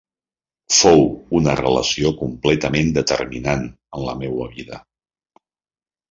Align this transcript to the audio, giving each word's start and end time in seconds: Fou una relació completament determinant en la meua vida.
Fou 0.75 1.01
una 1.39 1.51
relació 1.59 2.11
completament 2.21 2.89
determinant 2.95 3.67
en 3.99 4.05
la 4.07 4.15
meua 4.23 4.47
vida. 4.55 4.81